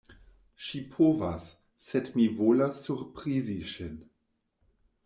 Ŝi 0.67 0.79
povas, 0.95 1.45
sed 1.89 2.09
mi 2.17 2.27
volas 2.41 2.81
surprizi 2.89 3.61
ŝin. 3.75 4.03